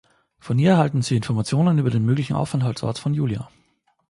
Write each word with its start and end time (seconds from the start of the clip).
Von 0.39 0.57
ihr 0.57 0.71
erhalten 0.71 1.03
sie 1.03 1.15
Informationen 1.15 1.77
über 1.77 1.91
den 1.91 2.03
möglichen 2.03 2.33
Aufenthaltsort 2.35 2.97
von 2.97 3.13
Julia. 3.13 3.51